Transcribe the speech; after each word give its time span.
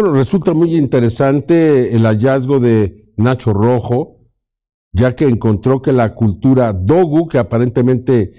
Bueno, 0.00 0.12
resulta 0.12 0.54
muy 0.54 0.76
interesante 0.76 1.92
el 1.92 2.04
hallazgo 2.04 2.60
de 2.60 3.12
Nacho 3.16 3.52
Rojo, 3.52 4.28
ya 4.92 5.16
que 5.16 5.24
encontró 5.24 5.82
que 5.82 5.90
la 5.90 6.14
cultura 6.14 6.72
Dogu, 6.72 7.26
que 7.26 7.38
aparentemente 7.38 8.30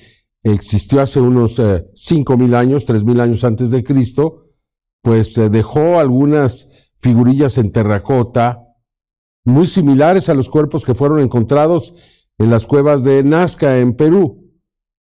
existió 0.42 1.02
hace 1.02 1.20
unos 1.20 1.60
eh, 1.60 1.86
cinco 1.96 2.38
mil 2.38 2.56
años, 2.56 2.86
tres 2.86 3.04
mil 3.04 3.20
años 3.20 3.44
antes 3.44 3.72
de 3.72 3.84
Cristo, 3.84 4.46
pues 5.02 5.38
eh, 5.38 5.50
dejó 5.50 6.00
algunas 6.00 6.94
figurillas 6.96 7.58
en 7.58 7.74
terracota 7.74 8.64
muy 9.44 9.68
similares 9.68 10.30
a 10.30 10.36
los 10.36 10.48
cuerpos 10.48 10.86
que 10.86 10.96
fueron 10.96 11.20
encontrados 11.20 12.26
en 12.38 12.52
las 12.52 12.68
cuevas 12.68 13.04
de 13.04 13.22
Nazca, 13.22 13.80
en 13.80 13.98
Perú. 13.98 14.50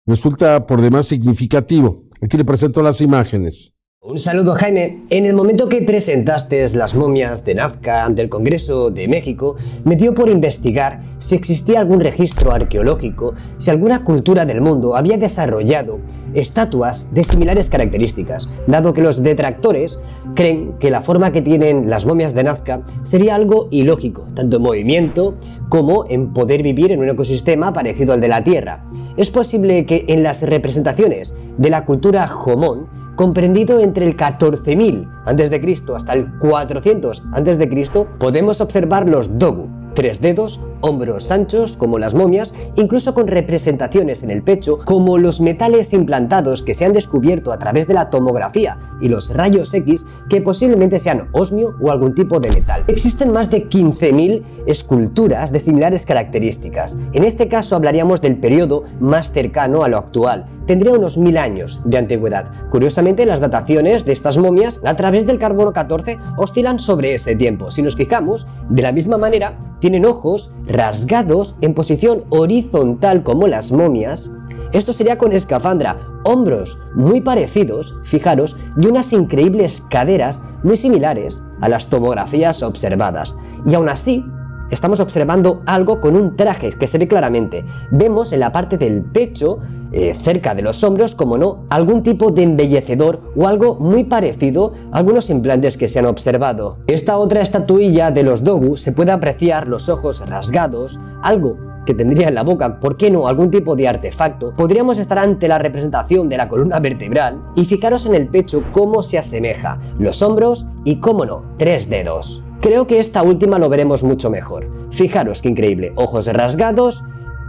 Resulta 0.06 0.66
por 0.66 0.80
demás 0.80 1.06
significativo. 1.06 2.02
Aquí 2.20 2.36
le 2.36 2.44
presento 2.44 2.82
las 2.82 3.00
imágenes. 3.00 3.72
Un 4.04 4.18
saludo 4.18 4.54
Jaime. 4.54 4.98
En 5.10 5.26
el 5.26 5.32
momento 5.32 5.68
que 5.68 5.80
presentaste 5.80 6.68
las 6.70 6.96
momias 6.96 7.44
de 7.44 7.54
Nazca 7.54 8.04
ante 8.04 8.20
el 8.20 8.28
Congreso 8.28 8.90
de 8.90 9.06
México, 9.06 9.54
me 9.84 9.94
dio 9.94 10.12
por 10.12 10.28
investigar 10.28 11.00
si 11.20 11.36
existía 11.36 11.78
algún 11.78 12.00
registro 12.00 12.50
arqueológico, 12.50 13.34
si 13.58 13.70
alguna 13.70 14.02
cultura 14.02 14.44
del 14.44 14.60
mundo 14.60 14.96
había 14.96 15.18
desarrollado 15.18 16.00
estatuas 16.34 17.14
de 17.14 17.22
similares 17.22 17.70
características, 17.70 18.50
dado 18.66 18.92
que 18.92 19.02
los 19.02 19.22
detractores 19.22 20.00
creen 20.34 20.72
que 20.80 20.90
la 20.90 21.02
forma 21.02 21.32
que 21.32 21.40
tienen 21.40 21.88
las 21.88 22.04
momias 22.04 22.34
de 22.34 22.42
Nazca 22.42 22.82
sería 23.04 23.36
algo 23.36 23.68
ilógico, 23.70 24.26
tanto 24.34 24.56
en 24.56 24.62
movimiento 24.62 25.36
como 25.68 26.06
en 26.08 26.32
poder 26.32 26.64
vivir 26.64 26.90
en 26.90 26.98
un 26.98 27.08
ecosistema 27.08 27.72
parecido 27.72 28.14
al 28.14 28.20
de 28.20 28.28
la 28.28 28.42
Tierra. 28.42 28.84
Es 29.16 29.30
posible 29.30 29.86
que 29.86 30.06
en 30.08 30.24
las 30.24 30.42
representaciones 30.42 31.36
de 31.56 31.70
la 31.70 31.84
cultura 31.84 32.26
Jomón 32.26 33.01
comprendido 33.16 33.80
entre 33.80 34.06
el 34.06 34.16
14.000 34.16 35.08
a.C. 35.24 35.94
hasta 35.94 36.12
el 36.12 36.30
400 36.38 37.22
a.C., 37.32 38.06
podemos 38.18 38.60
observar 38.60 39.08
los 39.08 39.38
Dogu, 39.38 39.68
tres 39.94 40.20
dedos, 40.20 40.60
hombros 40.80 41.30
anchos 41.30 41.76
como 41.76 41.98
las 41.98 42.14
momias, 42.14 42.54
incluso 42.76 43.14
con 43.14 43.28
representaciones 43.28 44.22
en 44.22 44.30
el 44.30 44.42
pecho 44.42 44.78
como 44.84 45.18
los 45.18 45.40
metales 45.40 45.92
implantados 45.92 46.62
que 46.62 46.74
se 46.74 46.84
han 46.84 46.92
descubierto 46.92 47.52
a 47.52 47.58
través 47.58 47.86
de 47.86 47.94
la 47.94 48.10
tomografía 48.10 48.78
y 49.00 49.08
los 49.08 49.34
rayos 49.34 49.72
X 49.74 50.06
que 50.28 50.40
posiblemente 50.40 51.00
sean 51.00 51.28
osmio 51.32 51.74
o 51.80 51.90
algún 51.90 52.14
tipo 52.14 52.40
de 52.40 52.50
metal. 52.50 52.84
Existen 52.86 53.32
más 53.32 53.50
de 53.50 53.68
15.000 53.68 54.42
esculturas 54.66 55.52
de 55.52 55.58
similares 55.58 56.06
características. 56.06 56.98
En 57.12 57.24
este 57.24 57.48
caso 57.48 57.76
hablaríamos 57.76 58.20
del 58.20 58.36
periodo 58.36 58.84
más 59.00 59.32
cercano 59.32 59.82
a 59.82 59.88
lo 59.88 59.98
actual. 59.98 60.46
Tendría 60.66 60.92
unos 60.92 61.18
mil 61.18 61.36
años 61.38 61.80
de 61.84 61.98
antigüedad. 61.98 62.50
Curiosamente, 62.70 63.26
las 63.26 63.40
dataciones 63.40 64.04
de 64.04 64.12
estas 64.12 64.38
momias 64.38 64.80
a 64.84 64.94
través 64.94 65.26
del 65.26 65.38
carbono 65.38 65.72
14 65.72 66.18
oscilan 66.36 66.78
sobre 66.78 67.14
ese 67.14 67.34
tiempo. 67.34 67.70
Si 67.70 67.82
nos 67.82 67.96
fijamos, 67.96 68.46
de 68.68 68.82
la 68.82 68.92
misma 68.92 69.18
manera, 69.18 69.58
tienen 69.82 70.06
ojos 70.06 70.52
rasgados 70.68 71.56
en 71.60 71.74
posición 71.74 72.22
horizontal 72.28 73.24
como 73.24 73.48
las 73.48 73.72
momias. 73.72 74.32
Esto 74.72 74.92
sería 74.92 75.18
con 75.18 75.32
escafandra, 75.32 76.06
hombros 76.22 76.78
muy 76.94 77.20
parecidos, 77.20 77.96
fijaros, 78.04 78.56
y 78.80 78.86
unas 78.86 79.12
increíbles 79.12 79.84
caderas 79.90 80.40
muy 80.62 80.76
similares 80.76 81.42
a 81.60 81.68
las 81.68 81.88
tomografías 81.88 82.62
observadas. 82.62 83.36
Y 83.66 83.74
aún 83.74 83.88
así, 83.88 84.24
estamos 84.72 84.98
observando 85.00 85.62
algo 85.66 86.00
con 86.00 86.16
un 86.16 86.34
traje 86.34 86.70
que 86.70 86.88
se 86.88 86.98
ve 86.98 87.06
claramente. 87.06 87.64
Vemos 87.90 88.32
en 88.32 88.40
la 88.40 88.50
parte 88.50 88.78
del 88.78 89.02
pecho, 89.02 89.58
eh, 89.92 90.14
cerca 90.14 90.54
de 90.54 90.62
los 90.62 90.82
hombros, 90.82 91.14
como 91.14 91.36
no, 91.38 91.66
algún 91.68 92.02
tipo 92.02 92.30
de 92.30 92.42
embellecedor 92.42 93.20
o 93.36 93.46
algo 93.46 93.76
muy 93.76 94.04
parecido 94.04 94.72
a 94.90 94.98
algunos 94.98 95.30
implantes 95.30 95.76
que 95.76 95.88
se 95.88 95.98
han 95.98 96.06
observado. 96.06 96.78
Esta 96.86 97.18
otra 97.18 97.42
estatuilla 97.42 98.10
de 98.10 98.22
los 98.22 98.42
Dogu 98.42 98.76
se 98.76 98.92
puede 98.92 99.12
apreciar 99.12 99.68
los 99.68 99.88
ojos 99.90 100.26
rasgados, 100.26 100.98
algo 101.22 101.56
que 101.84 101.94
tendría 101.94 102.28
en 102.28 102.34
la 102.34 102.42
boca, 102.42 102.78
¿por 102.78 102.96
qué 102.96 103.10
no 103.10 103.26
algún 103.26 103.50
tipo 103.50 103.76
de 103.76 103.88
artefacto? 103.88 104.54
Podríamos 104.56 104.98
estar 104.98 105.18
ante 105.18 105.48
la 105.48 105.58
representación 105.58 106.28
de 106.28 106.36
la 106.36 106.48
columna 106.48 106.80
vertebral 106.80 107.42
y 107.54 107.64
fijaros 107.64 108.06
en 108.06 108.14
el 108.14 108.28
pecho 108.28 108.64
cómo 108.72 109.02
se 109.02 109.18
asemeja, 109.18 109.78
los 109.98 110.22
hombros 110.22 110.66
y, 110.84 110.96
cómo 110.96 111.24
no, 111.24 111.42
tres 111.58 111.88
dedos. 111.88 112.42
Creo 112.62 112.86
que 112.86 113.00
esta 113.00 113.24
última 113.24 113.58
lo 113.58 113.68
veremos 113.68 114.04
mucho 114.04 114.30
mejor. 114.30 114.68
Fijaros 114.92 115.42
qué 115.42 115.48
increíble, 115.48 115.92
ojos 115.96 116.32
rasgados, 116.32 117.02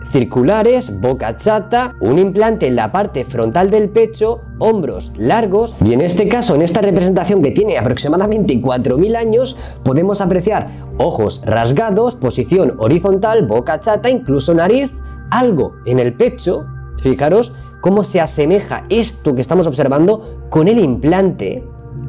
circulares, 0.06 1.00
boca 1.02 1.38
chata, 1.38 1.94
un 2.02 2.18
implante 2.18 2.66
en 2.66 2.76
la 2.76 2.92
parte 2.92 3.24
frontal 3.24 3.70
del 3.70 3.90
pecho, 3.90 4.42
hombros 4.58 5.12
largos. 5.16 5.76
Y 5.86 5.94
en 5.94 6.02
este 6.02 6.28
caso, 6.28 6.56
en 6.56 6.64
esta 6.64 6.82
representación 6.82 7.44
que 7.44 7.52
tiene 7.52 7.78
aproximadamente 7.78 8.60
4.000 8.60 9.16
años, 9.16 9.56
podemos 9.84 10.20
apreciar 10.20 10.70
ojos 10.98 11.44
rasgados, 11.46 12.16
posición 12.16 12.74
horizontal, 12.80 13.46
boca 13.46 13.80
chata, 13.80 14.10
incluso 14.10 14.56
nariz, 14.56 14.92
algo 15.30 15.74
en 15.86 16.00
el 16.00 16.16
pecho, 16.16 16.66
fijaros 17.04 17.54
cómo 17.82 18.04
se 18.04 18.20
asemeja 18.20 18.84
esto 18.90 19.36
que 19.36 19.42
estamos 19.42 19.68
observando 19.68 20.34
con 20.50 20.68
el 20.68 20.80
implante 20.80 21.64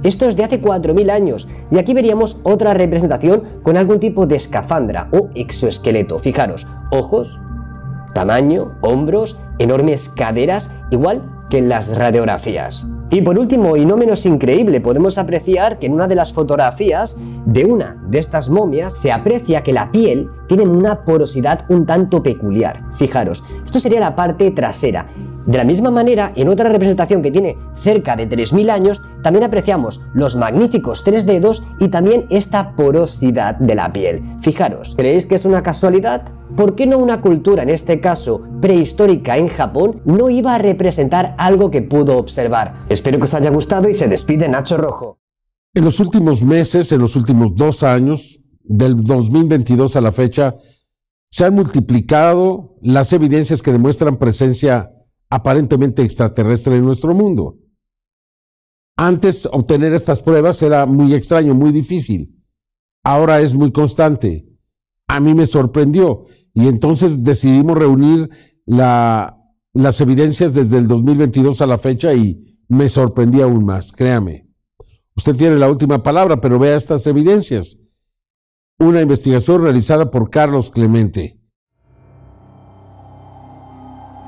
esto 0.04 0.28
es 0.28 0.36
de 0.36 0.44
hace 0.44 0.62
4.000 0.62 1.10
años 1.10 1.48
y 1.70 1.78
aquí 1.78 1.94
veríamos 1.94 2.38
otra 2.44 2.74
representación 2.74 3.42
con 3.62 3.76
algún 3.76 3.98
tipo 3.98 4.26
de 4.26 4.36
escafandra 4.36 5.08
o 5.12 5.30
exoesqueleto. 5.34 6.18
Fijaros, 6.18 6.66
ojos, 6.92 7.40
tamaño, 8.14 8.76
hombros, 8.82 9.38
enormes 9.58 10.10
caderas, 10.10 10.70
igual 10.90 11.33
que 11.50 11.58
en 11.58 11.68
las 11.68 11.96
radiografías. 11.96 12.88
Y 13.10 13.22
por 13.22 13.38
último, 13.38 13.76
y 13.76 13.84
no 13.84 13.96
menos 13.96 14.26
increíble, 14.26 14.80
podemos 14.80 15.18
apreciar 15.18 15.78
que 15.78 15.86
en 15.86 15.92
una 15.92 16.08
de 16.08 16.14
las 16.14 16.32
fotografías 16.32 17.16
de 17.46 17.64
una 17.64 18.02
de 18.08 18.18
estas 18.18 18.48
momias 18.48 18.98
se 18.98 19.12
aprecia 19.12 19.62
que 19.62 19.72
la 19.72 19.90
piel 19.92 20.28
tiene 20.48 20.64
una 20.64 21.00
porosidad 21.02 21.64
un 21.68 21.86
tanto 21.86 22.22
peculiar. 22.22 22.78
Fijaros, 22.96 23.44
esto 23.64 23.78
sería 23.78 24.00
la 24.00 24.16
parte 24.16 24.50
trasera 24.50 25.06
de 25.46 25.58
la 25.58 25.64
misma 25.64 25.90
manera, 25.90 26.32
en 26.36 26.48
otra 26.48 26.70
representación 26.70 27.20
que 27.20 27.30
tiene 27.30 27.58
cerca 27.76 28.16
de 28.16 28.26
3.000 28.26 28.70
años, 28.70 29.02
también 29.22 29.44
apreciamos 29.44 30.00
los 30.14 30.36
magníficos 30.36 31.04
tres 31.04 31.26
dedos 31.26 31.62
y 31.78 31.88
también 31.88 32.24
esta 32.30 32.70
porosidad 32.70 33.56
de 33.56 33.74
la 33.74 33.92
piel. 33.92 34.22
Fijaros, 34.40 34.94
¿creéis 34.96 35.26
que 35.26 35.34
es 35.34 35.44
una 35.44 35.62
casualidad? 35.62 36.22
¿Por 36.56 36.76
qué 36.76 36.86
no 36.86 36.98
una 36.98 37.20
cultura, 37.20 37.64
en 37.64 37.70
este 37.70 38.00
caso 38.00 38.42
prehistórica 38.60 39.36
en 39.36 39.48
Japón, 39.48 40.02
no 40.04 40.30
iba 40.30 40.54
a 40.54 40.58
representar 40.58 41.34
algo 41.36 41.68
que 41.68 41.82
pudo 41.82 42.16
observar? 42.16 42.86
Espero 42.88 43.18
que 43.18 43.24
os 43.24 43.34
haya 43.34 43.50
gustado 43.50 43.88
y 43.88 43.94
se 43.94 44.06
despide 44.06 44.48
Nacho 44.48 44.76
Rojo. 44.76 45.18
En 45.74 45.84
los 45.84 45.98
últimos 45.98 46.42
meses, 46.42 46.92
en 46.92 47.00
los 47.00 47.16
últimos 47.16 47.56
dos 47.56 47.82
años, 47.82 48.44
del 48.62 49.02
2022 49.02 49.96
a 49.96 50.00
la 50.00 50.12
fecha, 50.12 50.54
se 51.28 51.44
han 51.44 51.56
multiplicado 51.56 52.76
las 52.82 53.12
evidencias 53.12 53.60
que 53.60 53.72
demuestran 53.72 54.16
presencia 54.16 54.92
aparentemente 55.28 56.02
extraterrestre 56.02 56.76
en 56.76 56.84
nuestro 56.84 57.14
mundo. 57.14 57.58
Antes 58.96 59.48
obtener 59.50 59.92
estas 59.92 60.22
pruebas 60.22 60.62
era 60.62 60.86
muy 60.86 61.14
extraño, 61.14 61.52
muy 61.52 61.72
difícil. 61.72 62.40
Ahora 63.02 63.40
es 63.40 63.56
muy 63.56 63.72
constante. 63.72 64.46
A 65.08 65.18
mí 65.18 65.34
me 65.34 65.46
sorprendió 65.46 66.26
y 66.54 66.68
entonces 66.68 67.22
decidimos 67.24 67.76
reunir 67.76 68.30
las 68.64 70.00
evidencias 70.00 70.54
desde 70.54 70.78
el 70.78 70.86
2022 70.86 71.60
a 71.60 71.66
la 71.66 71.78
fecha 71.78 72.14
y 72.14 72.58
me 72.68 72.88
sorprendí 72.88 73.42
aún 73.42 73.66
más, 73.66 73.92
créame. 73.92 74.48
Usted 75.16 75.34
tiene 75.34 75.56
la 75.56 75.68
última 75.68 76.02
palabra, 76.02 76.40
pero 76.40 76.58
vea 76.58 76.76
estas 76.76 77.06
evidencias. 77.06 77.78
Una 78.78 79.00
investigación 79.00 79.62
realizada 79.62 80.10
por 80.10 80.30
Carlos 80.30 80.70
Clemente. 80.70 81.38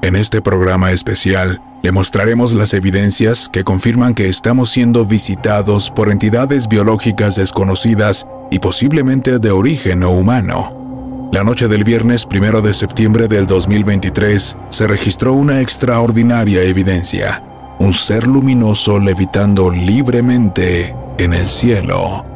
En 0.03 0.15
este 0.15 0.41
programa 0.41 0.93
especial 0.93 1.61
le 1.83 1.91
mostraremos 1.91 2.55
las 2.55 2.75
evidencias 2.75 3.49
que 3.49 3.65
confirman 3.65 4.15
que 4.15 4.29
estamos 4.29 4.71
siendo 4.71 5.05
visitados 5.05 5.91
por 5.91 6.11
entidades 6.11 6.69
biológicas 6.69 7.35
desconocidas 7.35 8.29
y 8.51 8.61
posiblemente 8.61 9.41
de 9.41 9.51
origen 9.51 10.01
no 10.01 10.11
humano. 10.13 10.76
La 11.33 11.43
noche 11.45 11.69
del 11.69 11.85
viernes 11.85 12.27
1 12.31 12.63
de 12.63 12.73
septiembre 12.73 13.29
del 13.29 13.47
2023 13.47 14.57
se 14.71 14.87
registró 14.87 15.33
una 15.35 15.61
extraordinaria 15.61 16.63
evidencia, 16.63 17.43
un 17.79 17.93
ser 17.93 18.27
luminoso 18.27 18.99
levitando 18.99 19.71
libremente 19.71 20.95
en 21.19 21.35
el 21.35 21.49
cielo. 21.49 22.36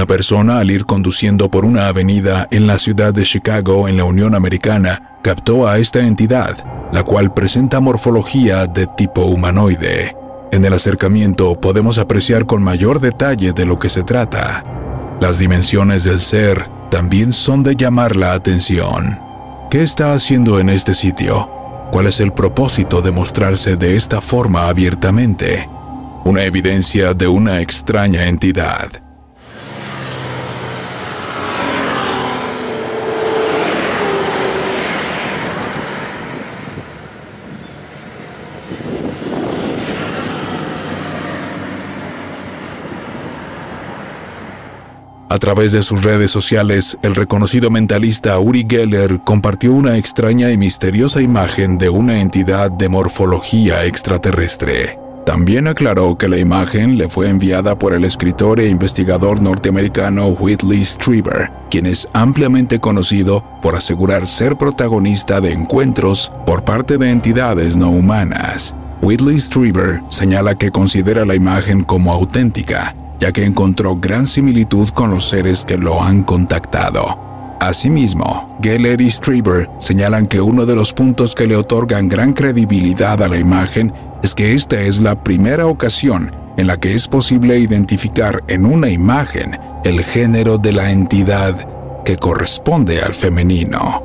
Una 0.00 0.06
persona 0.06 0.60
al 0.60 0.70
ir 0.70 0.86
conduciendo 0.86 1.50
por 1.50 1.66
una 1.66 1.88
avenida 1.88 2.48
en 2.50 2.66
la 2.66 2.78
ciudad 2.78 3.12
de 3.12 3.24
Chicago, 3.24 3.86
en 3.86 3.98
la 3.98 4.04
Unión 4.04 4.34
Americana, 4.34 5.18
captó 5.20 5.68
a 5.68 5.76
esta 5.76 6.00
entidad, 6.00 6.56
la 6.90 7.02
cual 7.02 7.34
presenta 7.34 7.80
morfología 7.80 8.64
de 8.64 8.86
tipo 8.86 9.24
humanoide. 9.24 10.16
En 10.52 10.64
el 10.64 10.72
acercamiento 10.72 11.60
podemos 11.60 11.98
apreciar 11.98 12.46
con 12.46 12.62
mayor 12.62 12.98
detalle 12.98 13.52
de 13.52 13.66
lo 13.66 13.78
que 13.78 13.90
se 13.90 14.02
trata. 14.02 14.64
Las 15.20 15.38
dimensiones 15.38 16.04
del 16.04 16.20
ser 16.20 16.66
también 16.90 17.30
son 17.30 17.62
de 17.62 17.76
llamar 17.76 18.16
la 18.16 18.32
atención. 18.32 19.20
¿Qué 19.70 19.82
está 19.82 20.14
haciendo 20.14 20.60
en 20.60 20.70
este 20.70 20.94
sitio? 20.94 21.46
¿Cuál 21.92 22.06
es 22.06 22.20
el 22.20 22.32
propósito 22.32 23.02
de 23.02 23.10
mostrarse 23.10 23.76
de 23.76 23.96
esta 23.96 24.22
forma 24.22 24.68
abiertamente? 24.68 25.68
Una 26.24 26.44
evidencia 26.44 27.12
de 27.12 27.28
una 27.28 27.60
extraña 27.60 28.28
entidad. 28.28 29.09
A 45.32 45.38
través 45.38 45.70
de 45.70 45.84
sus 45.84 46.02
redes 46.02 46.32
sociales, 46.32 46.98
el 47.02 47.14
reconocido 47.14 47.70
mentalista 47.70 48.36
Uri 48.40 48.66
Geller 48.68 49.20
compartió 49.20 49.72
una 49.72 49.96
extraña 49.96 50.50
y 50.50 50.58
misteriosa 50.58 51.22
imagen 51.22 51.78
de 51.78 51.88
una 51.88 52.20
entidad 52.20 52.68
de 52.68 52.88
morfología 52.88 53.84
extraterrestre. 53.84 54.98
También 55.24 55.68
aclaró 55.68 56.18
que 56.18 56.28
la 56.28 56.38
imagen 56.38 56.98
le 56.98 57.08
fue 57.08 57.28
enviada 57.28 57.78
por 57.78 57.94
el 57.94 58.02
escritor 58.02 58.58
e 58.58 58.68
investigador 58.68 59.40
norteamericano 59.40 60.30
Whitley 60.30 60.84
Strieber, 60.84 61.52
quien 61.70 61.86
es 61.86 62.08
ampliamente 62.12 62.80
conocido 62.80 63.44
por 63.62 63.76
asegurar 63.76 64.26
ser 64.26 64.56
protagonista 64.56 65.40
de 65.40 65.52
encuentros 65.52 66.32
por 66.44 66.64
parte 66.64 66.98
de 66.98 67.08
entidades 67.08 67.76
no 67.76 67.90
humanas. 67.90 68.74
Whitley 69.00 69.38
Strieber 69.38 70.00
señala 70.08 70.56
que 70.56 70.72
considera 70.72 71.24
la 71.24 71.36
imagen 71.36 71.84
como 71.84 72.12
auténtica 72.12 72.96
ya 73.20 73.32
que 73.32 73.44
encontró 73.44 73.96
gran 73.96 74.26
similitud 74.26 74.88
con 74.88 75.10
los 75.10 75.28
seres 75.28 75.64
que 75.64 75.76
lo 75.76 76.02
han 76.02 76.22
contactado. 76.22 77.30
Asimismo, 77.60 78.56
Geller 78.62 79.00
y 79.02 79.10
Strieber 79.10 79.68
señalan 79.78 80.26
que 80.26 80.40
uno 80.40 80.64
de 80.64 80.74
los 80.74 80.94
puntos 80.94 81.34
que 81.34 81.46
le 81.46 81.56
otorgan 81.56 82.08
gran 82.08 82.32
credibilidad 82.32 83.22
a 83.22 83.28
la 83.28 83.36
imagen 83.36 83.92
es 84.22 84.34
que 84.34 84.54
esta 84.54 84.80
es 84.80 85.00
la 85.00 85.22
primera 85.22 85.66
ocasión 85.66 86.34
en 86.56 86.66
la 86.66 86.78
que 86.78 86.94
es 86.94 87.06
posible 87.06 87.58
identificar 87.58 88.42
en 88.48 88.64
una 88.64 88.88
imagen 88.88 89.58
el 89.84 90.02
género 90.02 90.56
de 90.56 90.72
la 90.72 90.90
entidad 90.90 92.02
que 92.04 92.16
corresponde 92.16 93.02
al 93.02 93.14
femenino. 93.14 94.02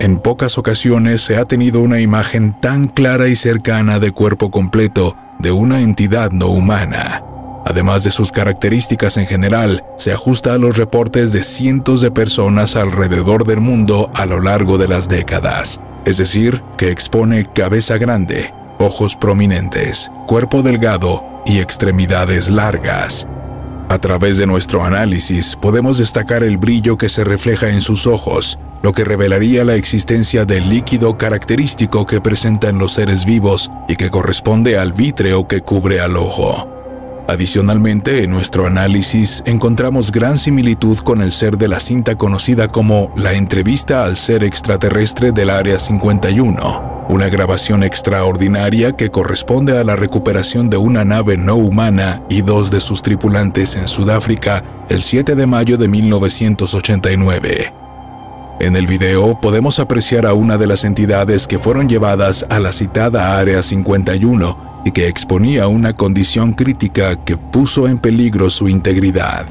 En 0.00 0.18
pocas 0.18 0.56
ocasiones 0.56 1.22
se 1.22 1.36
ha 1.36 1.44
tenido 1.44 1.80
una 1.80 2.00
imagen 2.00 2.58
tan 2.58 2.86
clara 2.86 3.28
y 3.28 3.36
cercana 3.36 3.98
de 3.98 4.12
cuerpo 4.12 4.50
completo 4.50 5.16
de 5.38 5.50
una 5.50 5.80
entidad 5.80 6.30
no 6.30 6.48
humana. 6.48 7.27
Además 7.68 8.02
de 8.02 8.10
sus 8.12 8.32
características 8.32 9.18
en 9.18 9.26
general, 9.26 9.84
se 9.98 10.10
ajusta 10.10 10.54
a 10.54 10.58
los 10.58 10.78
reportes 10.78 11.32
de 11.32 11.42
cientos 11.42 12.00
de 12.00 12.10
personas 12.10 12.76
alrededor 12.76 13.44
del 13.44 13.60
mundo 13.60 14.10
a 14.14 14.24
lo 14.24 14.40
largo 14.40 14.78
de 14.78 14.88
las 14.88 15.06
décadas. 15.06 15.78
Es 16.06 16.16
decir, 16.16 16.62
que 16.78 16.90
expone 16.90 17.46
cabeza 17.54 17.98
grande, 17.98 18.54
ojos 18.78 19.16
prominentes, 19.16 20.10
cuerpo 20.26 20.62
delgado 20.62 21.22
y 21.44 21.58
extremidades 21.58 22.48
largas. 22.48 23.28
A 23.90 23.98
través 23.98 24.38
de 24.38 24.46
nuestro 24.46 24.82
análisis 24.82 25.54
podemos 25.54 25.98
destacar 25.98 26.44
el 26.44 26.56
brillo 26.56 26.96
que 26.96 27.10
se 27.10 27.22
refleja 27.22 27.68
en 27.68 27.82
sus 27.82 28.06
ojos, 28.06 28.58
lo 28.82 28.94
que 28.94 29.04
revelaría 29.04 29.62
la 29.66 29.74
existencia 29.74 30.46
del 30.46 30.70
líquido 30.70 31.18
característico 31.18 32.06
que 32.06 32.22
presentan 32.22 32.78
los 32.78 32.94
seres 32.94 33.26
vivos 33.26 33.70
y 33.88 33.96
que 33.96 34.08
corresponde 34.08 34.78
al 34.78 34.94
vítreo 34.94 35.46
que 35.46 35.60
cubre 35.60 36.00
al 36.00 36.16
ojo. 36.16 36.77
Adicionalmente, 37.28 38.24
en 38.24 38.30
nuestro 38.30 38.66
análisis 38.66 39.42
encontramos 39.44 40.12
gran 40.12 40.38
similitud 40.38 40.96
con 40.96 41.20
el 41.20 41.30
ser 41.30 41.58
de 41.58 41.68
la 41.68 41.78
cinta 41.78 42.16
conocida 42.16 42.68
como 42.68 43.12
La 43.16 43.34
entrevista 43.34 44.06
al 44.06 44.16
ser 44.16 44.42
extraterrestre 44.42 45.30
del 45.30 45.50
Área 45.50 45.78
51, 45.78 47.04
una 47.10 47.28
grabación 47.28 47.82
extraordinaria 47.82 48.92
que 48.92 49.10
corresponde 49.10 49.76
a 49.76 49.84
la 49.84 49.94
recuperación 49.94 50.70
de 50.70 50.78
una 50.78 51.04
nave 51.04 51.36
no 51.36 51.56
humana 51.56 52.22
y 52.30 52.40
dos 52.40 52.70
de 52.70 52.80
sus 52.80 53.02
tripulantes 53.02 53.76
en 53.76 53.88
Sudáfrica 53.88 54.64
el 54.88 55.02
7 55.02 55.34
de 55.34 55.46
mayo 55.46 55.76
de 55.76 55.86
1989. 55.86 57.74
En 58.58 58.74
el 58.74 58.86
video 58.86 59.38
podemos 59.38 59.78
apreciar 59.80 60.24
a 60.24 60.32
una 60.32 60.56
de 60.56 60.66
las 60.66 60.82
entidades 60.82 61.46
que 61.46 61.58
fueron 61.58 61.90
llevadas 61.90 62.46
a 62.48 62.58
la 62.58 62.72
citada 62.72 63.38
Área 63.38 63.60
51 63.60 64.67
y 64.84 64.92
que 64.92 65.08
exponía 65.08 65.68
una 65.68 65.94
condición 65.94 66.52
crítica 66.52 67.16
que 67.24 67.36
puso 67.36 67.88
en 67.88 67.98
peligro 67.98 68.50
su 68.50 68.68
integridad. 68.68 69.46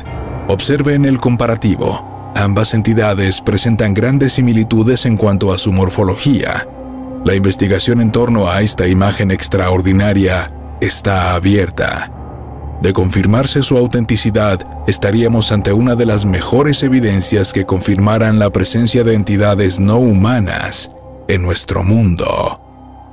Observen 0.47 1.05
el 1.05 1.19
comparativo. 1.19 2.31
Ambas 2.35 2.73
entidades 2.73 3.41
presentan 3.41 3.93
grandes 3.93 4.33
similitudes 4.33 5.05
en 5.05 5.17
cuanto 5.17 5.51
a 5.51 5.57
su 5.57 5.71
morfología. 5.71 6.67
La 7.25 7.35
investigación 7.35 7.99
en 7.99 8.11
torno 8.11 8.49
a 8.49 8.61
esta 8.61 8.87
imagen 8.87 9.31
extraordinaria 9.31 10.51
está 10.79 11.33
abierta. 11.33 12.11
De 12.81 12.93
confirmarse 12.93 13.63
su 13.63 13.75
autenticidad, 13.75 14.59
estaríamos 14.87 15.51
ante 15.51 15.73
una 15.73 15.95
de 15.95 16.05
las 16.05 16.25
mejores 16.25 16.83
evidencias 16.83 17.51
que 17.51 17.65
confirmaran 17.65 18.37
la 18.37 18.51
presencia 18.51 19.03
de 19.03 19.15
entidades 19.15 19.79
no 19.79 19.97
humanas 19.97 20.91
en 21.27 21.41
nuestro 21.41 21.83
mundo. 21.83 22.66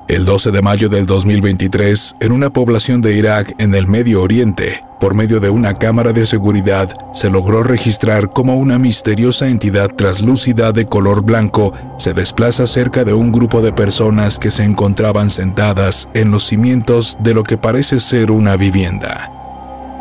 El 0.06 0.27
12 0.27 0.51
de 0.51 0.61
mayo 0.61 0.91
del 0.91 1.06
2023, 1.06 2.17
en 2.21 2.33
una 2.33 2.51
población 2.51 3.01
de 3.01 3.15
Irak 3.15 3.55
en 3.56 3.75
el 3.75 3.87
Medio 3.87 4.21
Oriente, 4.21 4.83
por 5.01 5.15
medio 5.15 5.41
de 5.41 5.49
una 5.49 5.73
cámara 5.73 6.12
de 6.12 6.27
seguridad, 6.27 6.91
se 7.15 7.31
logró 7.31 7.62
registrar 7.62 8.29
cómo 8.29 8.56
una 8.56 8.79
misteriosa 8.79 9.49
entidad 9.49 9.89
traslúcida 9.89 10.73
de 10.73 10.85
color 10.85 11.23
blanco 11.23 11.73
se 11.97 12.12
desplaza 12.12 12.67
cerca 12.67 13.05
de 13.05 13.15
un 13.15 13.33
grupo 13.33 13.62
de 13.62 13.73
personas 13.73 14.39
que 14.39 14.51
se 14.51 14.65
encontraban 14.65 15.31
sentadas 15.31 16.11
en 16.12 16.31
los 16.31 16.45
cimientos 16.45 17.17
de 17.21 17.33
lo 17.33 17.43
que 17.43 17.56
parece 17.56 17.99
ser 17.99 18.31
una 18.31 18.56
vivienda. 18.56 19.33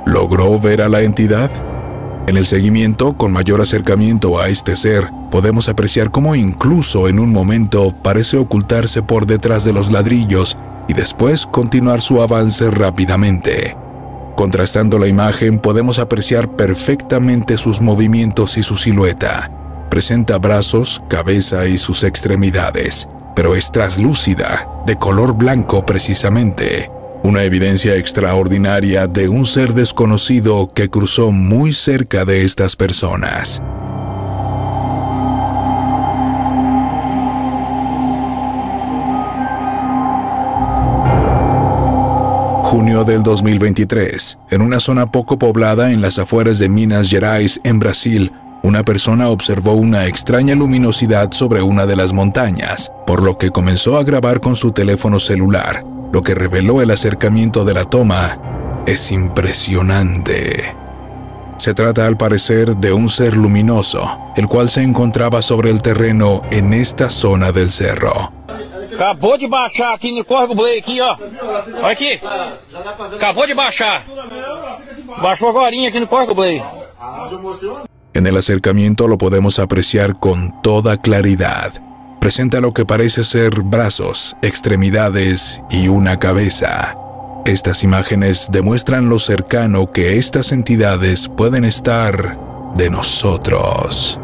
¿Logró 0.06 0.60
ver 0.60 0.82
a 0.82 0.90
la 0.90 1.00
entidad? 1.00 1.50
En 2.26 2.38
el 2.38 2.46
seguimiento, 2.46 3.14
con 3.14 3.34
mayor 3.34 3.60
acercamiento 3.60 4.40
a 4.40 4.48
este 4.48 4.78
ser, 4.78 5.10
podemos 5.30 5.68
apreciar 5.68 6.10
cómo 6.10 6.36
incluso 6.36 7.10
en 7.10 7.20
un 7.20 7.34
momento 7.34 7.94
parece 8.02 8.38
ocultarse 8.38 9.02
por 9.02 9.26
detrás 9.26 9.66
de 9.66 9.74
los 9.74 9.92
ladrillos 9.92 10.58
y 10.88 10.94
después 10.94 11.46
continuar 11.46 12.00
su 12.00 12.22
avance 12.22 12.72
rápidamente. 12.72 13.76
Contrastando 14.38 15.00
la 15.00 15.08
imagen 15.08 15.60
podemos 15.60 16.00
apreciar 16.00 16.56
perfectamente 16.56 17.58
sus 17.58 17.82
movimientos 17.82 18.58
y 18.58 18.64
su 18.64 18.78
silueta. 18.78 19.52
Presenta 19.90 20.38
brazos, 20.38 21.04
cabeza 21.10 21.68
y 21.68 21.78
sus 21.78 22.04
extremidades, 22.04 23.10
pero 23.36 23.54
es 23.54 23.70
traslúcida, 23.72 24.70
de 24.86 24.96
color 24.96 25.36
blanco 25.36 25.86
precisamente 25.86 26.90
una 27.24 27.44
evidencia 27.44 27.96
extraordinaria 27.96 29.08
de 29.08 29.30
un 29.30 29.46
ser 29.46 29.74
desconocido 29.74 30.70
que 30.74 30.90
cruzó 30.90 31.32
muy 31.32 31.72
cerca 31.72 32.26
de 32.26 32.44
estas 32.44 32.76
personas. 32.76 33.64
Junio 42.64 43.06
del 43.06 43.24
2023, 43.24 44.40
en 44.50 44.62
una 44.62 44.80
zona 44.80 45.06
poco 45.06 45.40
poblada 45.40 45.92
en 45.92 46.02
las 46.02 46.20
afueras 46.20 46.60
de 46.60 46.68
Minas 46.68 47.10
Gerais, 47.10 47.62
en 47.64 47.80
Brasil, 47.80 48.34
una 48.64 48.84
persona 48.84 49.30
observó 49.30 49.74
una 49.74 50.08
extraña 50.08 50.56
luminosidad 50.56 51.32
sobre 51.32 51.62
una 51.62 51.86
de 51.86 51.96
las 51.96 52.12
montañas, 52.12 52.92
por 53.06 53.22
lo 53.22 53.38
que 53.38 53.52
comenzó 53.52 53.98
a 53.98 54.04
grabar 54.04 54.42
con 54.42 54.56
su 54.56 54.72
teléfono 54.72 55.20
celular 55.20 55.93
lo 56.14 56.22
que 56.22 56.36
reveló 56.36 56.80
el 56.84 56.92
acercamiento 56.92 57.66
de 57.66 57.74
la 57.74 57.86
toma 57.86 58.84
es 58.86 59.12
impresionante. 59.12 60.76
Se 61.58 61.74
trata 61.74 62.06
al 62.06 62.18
parecer 62.18 62.78
de 62.78 62.94
un 62.94 63.10
ser 63.10 63.36
luminoso, 63.36 64.20
el 64.36 64.48
cual 64.48 64.70
se 64.70 64.84
encontraba 64.84 65.42
sobre 65.42 65.72
el 65.72 65.82
terreno 65.82 66.44
en 66.52 66.72
esta 66.72 67.10
zona 67.10 67.52
del 67.52 67.72
cerro. 67.72 68.32
Acabou 68.94 69.40
de 69.40 69.48
baixar 69.48 69.96
aqui 69.96 70.12
no 70.12 70.24
Córrego 70.24 70.54
Blay 70.54 70.78
aqui, 70.78 71.02
ó. 71.02 71.18
Olha 71.82 71.94
aqui. 71.94 72.20
Acabou 73.16 73.48
de 73.48 73.56
baixar. 73.56 74.06
Baixou 75.20 75.50
agora 75.50 75.70
aqui 75.70 76.00
no 76.00 76.08
Córrego 76.08 76.36
Blay. 76.36 76.62
En 78.14 78.28
el 78.28 78.38
acercamiento 78.38 79.08
lo 79.08 79.18
podemos 79.18 79.58
apreciar 79.58 80.20
con 80.20 80.62
toda 80.62 80.98
claridad 80.98 81.74
presenta 82.24 82.62
lo 82.62 82.72
que 82.72 82.86
parece 82.86 83.26
ser 83.26 83.64
brazos, 83.64 84.38
extremidades 84.42 85.62
y 85.70 85.90
una 85.90 86.16
cabeza. 86.16 86.96
Estas 87.46 87.84
imágenes 87.84 88.48
demuestran 88.50 89.10
lo 89.10 89.20
cercano 89.20 89.92
que 89.92 90.18
estas 90.18 90.54
entidades 90.54 91.28
pueden 91.28 91.66
estar 91.66 92.74
de 92.78 92.90
nosotros. 92.90 94.22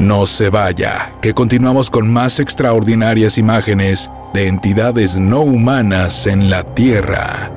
No 0.00 0.26
se 0.26 0.50
vaya, 0.50 1.14
que 1.22 1.32
continuamos 1.32 1.90
con 1.90 2.12
más 2.12 2.40
extraordinarias 2.40 3.38
imágenes 3.38 4.10
de 4.34 4.48
entidades 4.48 5.16
no 5.16 5.42
humanas 5.42 6.26
en 6.26 6.50
la 6.50 6.64
Tierra. 6.74 7.52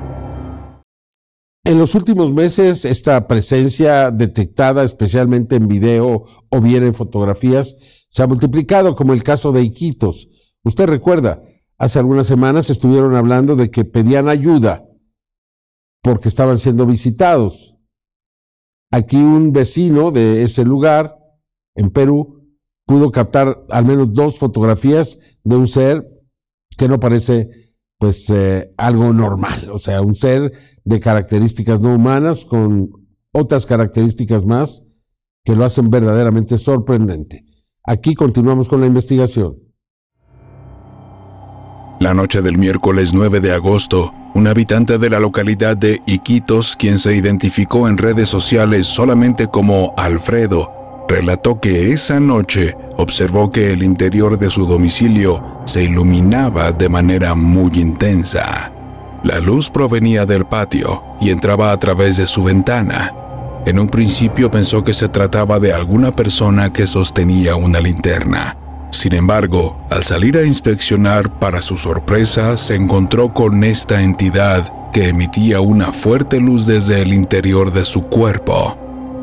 En 1.64 1.78
los 1.78 1.96
últimos 1.96 2.32
meses, 2.32 2.84
esta 2.84 3.26
presencia 3.26 4.12
detectada 4.12 4.84
especialmente 4.84 5.56
en 5.56 5.66
video 5.66 6.22
o 6.50 6.60
bien 6.60 6.84
en 6.84 6.94
fotografías 6.94 8.01
se 8.12 8.22
ha 8.22 8.26
multiplicado, 8.26 8.94
como 8.94 9.14
el 9.14 9.22
caso 9.22 9.52
de 9.52 9.62
Iquitos. 9.62 10.28
Usted 10.64 10.84
recuerda, 10.86 11.42
hace 11.78 11.98
algunas 11.98 12.26
semanas 12.26 12.68
estuvieron 12.68 13.16
hablando 13.16 13.56
de 13.56 13.70
que 13.70 13.86
pedían 13.86 14.28
ayuda 14.28 14.86
porque 16.02 16.28
estaban 16.28 16.58
siendo 16.58 16.84
visitados. 16.84 17.74
Aquí 18.90 19.16
un 19.16 19.52
vecino 19.52 20.10
de 20.10 20.42
ese 20.42 20.62
lugar 20.62 21.16
en 21.74 21.88
Perú 21.88 22.54
pudo 22.84 23.10
captar 23.10 23.64
al 23.70 23.86
menos 23.86 24.12
dos 24.12 24.38
fotografías 24.38 25.18
de 25.42 25.56
un 25.56 25.66
ser 25.66 26.04
que 26.76 26.88
no 26.88 27.00
parece 27.00 27.48
pues 27.98 28.28
eh, 28.28 28.74
algo 28.76 29.10
normal, 29.14 29.70
o 29.72 29.78
sea, 29.78 30.02
un 30.02 30.14
ser 30.14 30.52
de 30.84 31.00
características 31.00 31.80
no 31.80 31.94
humanas 31.94 32.44
con 32.44 32.90
otras 33.32 33.64
características 33.64 34.44
más 34.44 34.84
que 35.44 35.56
lo 35.56 35.64
hacen 35.64 35.88
verdaderamente 35.88 36.58
sorprendente. 36.58 37.46
Aquí 37.84 38.14
continuamos 38.14 38.68
con 38.68 38.80
la 38.80 38.86
investigación. 38.86 39.56
La 41.98 42.14
noche 42.14 42.40
del 42.40 42.56
miércoles 42.56 43.12
9 43.12 43.40
de 43.40 43.52
agosto, 43.52 44.14
un 44.34 44.46
habitante 44.46 44.98
de 44.98 45.10
la 45.10 45.18
localidad 45.18 45.76
de 45.76 46.00
Iquitos, 46.06 46.76
quien 46.76 46.98
se 46.98 47.16
identificó 47.16 47.88
en 47.88 47.98
redes 47.98 48.28
sociales 48.28 48.86
solamente 48.86 49.48
como 49.48 49.94
Alfredo, 49.96 51.04
relató 51.08 51.60
que 51.60 51.92
esa 51.92 52.20
noche 52.20 52.76
observó 52.96 53.50
que 53.50 53.72
el 53.72 53.82
interior 53.82 54.38
de 54.38 54.50
su 54.50 54.64
domicilio 54.66 55.42
se 55.64 55.82
iluminaba 55.82 56.70
de 56.70 56.88
manera 56.88 57.34
muy 57.34 57.72
intensa. 57.74 58.72
La 59.24 59.40
luz 59.40 59.70
provenía 59.70 60.24
del 60.24 60.44
patio 60.44 61.02
y 61.20 61.30
entraba 61.30 61.72
a 61.72 61.78
través 61.78 62.16
de 62.16 62.26
su 62.26 62.44
ventana. 62.44 63.21
En 63.64 63.78
un 63.78 63.88
principio 63.88 64.50
pensó 64.50 64.82
que 64.82 64.92
se 64.92 65.08
trataba 65.08 65.60
de 65.60 65.72
alguna 65.72 66.10
persona 66.10 66.72
que 66.72 66.86
sostenía 66.86 67.54
una 67.54 67.80
linterna. 67.80 68.56
Sin 68.90 69.14
embargo, 69.14 69.80
al 69.88 70.02
salir 70.04 70.36
a 70.36 70.44
inspeccionar, 70.44 71.38
para 71.38 71.62
su 71.62 71.76
sorpresa, 71.76 72.56
se 72.56 72.74
encontró 72.74 73.32
con 73.32 73.62
esta 73.62 74.02
entidad 74.02 74.90
que 74.92 75.08
emitía 75.08 75.60
una 75.60 75.92
fuerte 75.92 76.40
luz 76.40 76.66
desde 76.66 77.02
el 77.02 77.14
interior 77.14 77.72
de 77.72 77.84
su 77.84 78.02
cuerpo. 78.02 78.76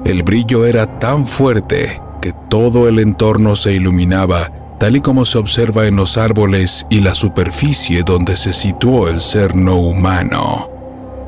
El 0.05 0.24
brillo 0.24 0.65
era 0.65 1.00
tan 1.00 1.27
fuerte 1.27 2.01
que 2.22 2.34
todo 2.50 2.88
el 2.88 3.00
entorno 3.00 3.55
se 3.55 3.74
iluminaba, 3.74 4.51
tal 4.79 4.96
y 4.96 5.01
como 5.01 5.25
se 5.25 5.38
observa 5.38 5.86
en 5.86 5.98
los 5.98 6.17
árboles 6.17 6.88
y 6.89 7.01
la 7.01 7.13
superficie 7.13 8.03
donde 8.03 8.38
se 8.38 8.53
situó 8.53 9.10
el 9.10 9.19
ser 9.19 9.55
no 9.55 9.75
humano. 9.75 10.78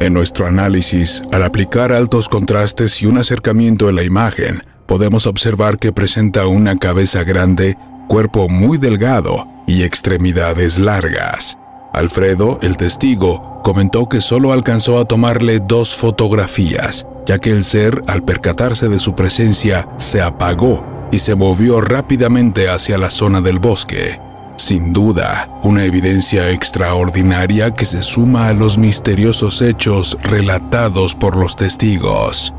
En 0.02 0.16
nuestro 0.16 0.48
análisis, 0.48 1.22
al 1.32 1.44
aplicar 1.44 1.92
altos 1.92 2.28
contrastes 2.28 3.04
y 3.04 3.06
un 3.06 3.20
acercamiento 3.20 3.88
en 3.88 3.98
la 3.98 4.04
imagen, 4.04 4.64
podemos 4.88 5.28
observar 5.28 5.78
que 5.78 5.94
presenta 5.94 6.48
una 6.48 6.76
cabeza 6.76 7.24
grande, 7.24 7.78
cuerpo 8.08 8.50
muy 8.50 8.80
delgado 8.80 9.48
y 9.68 9.84
extremidades 9.84 10.80
largas. 10.80 11.60
Alfredo, 11.94 12.58
el 12.64 12.78
testigo, 12.78 13.62
comentó 13.64 14.10
que 14.10 14.22
solo 14.22 14.54
alcanzó 14.54 14.98
a 14.98 15.06
tomarle 15.06 15.60
dos 15.60 15.96
fotografías, 15.96 17.06
ya 17.28 17.38
que 17.38 17.52
el 17.52 17.64
ser, 17.64 18.02
al 18.08 18.24
percatarse 18.24 18.90
de 18.90 18.98
su 18.98 19.14
presencia, 19.14 19.88
se 19.98 20.20
apagó 20.20 20.84
y 21.12 21.20
se 21.20 21.36
movió 21.36 21.80
rápidamente 21.80 22.70
hacia 22.70 22.98
la 22.98 23.12
zona 23.12 23.40
del 23.40 23.60
bosque. 23.60 24.20
Sin 24.62 24.94
duda, 24.94 25.50
una 25.64 25.86
evidencia 25.86 26.52
extraordinaria 26.52 27.72
que 27.72 27.84
se 27.84 28.04
suma 28.04 28.48
a 28.48 28.54
los 28.54 28.78
misteriosos 28.78 29.60
hechos 29.60 30.20
relatados 30.22 31.16
por 31.16 31.36
los 31.36 31.56
testigos. 31.56 32.54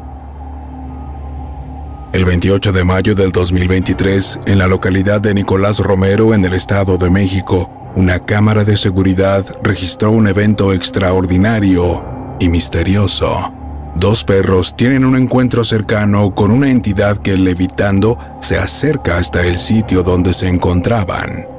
El 2.13 2.25
28 2.25 2.73
de 2.73 2.83
mayo 2.83 3.15
del 3.15 3.31
2023, 3.31 4.41
en 4.47 4.59
la 4.59 4.67
localidad 4.67 5.21
de 5.21 5.33
Nicolás 5.33 5.79
Romero, 5.79 6.35
en 6.35 6.45
el 6.45 6.55
Estado 6.55 6.99
de 6.99 7.09
México, 7.09 7.71
una 7.95 8.19
cámara 8.19 8.65
de 8.65 8.77
seguridad 8.77 9.47
registró 9.63 10.11
un 10.11 10.27
evento 10.27 10.73
extraordinario 10.73 12.05
y 12.41 12.49
misterioso. 12.49 13.55
Dos 13.95 14.25
perros 14.25 14.75
tienen 14.75 15.05
un 15.05 15.15
encuentro 15.15 15.63
cercano 15.63 16.35
con 16.35 16.51
una 16.51 16.69
entidad 16.69 17.19
que 17.19 17.37
levitando 17.37 18.19
se 18.41 18.59
acerca 18.59 19.19
hasta 19.19 19.47
el 19.47 19.57
sitio 19.57 20.03
donde 20.03 20.35
se 20.35 20.49
encontraban. 20.49 21.52